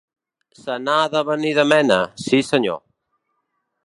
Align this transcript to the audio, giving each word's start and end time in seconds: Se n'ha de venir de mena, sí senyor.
Se 0.61 0.77
n'ha 0.85 0.95
de 1.15 1.21
venir 1.27 1.51
de 1.59 1.65
mena, 1.73 1.99
sí 2.25 2.41
senyor. 2.51 2.81